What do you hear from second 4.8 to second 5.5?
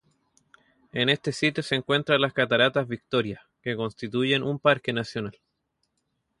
nacional.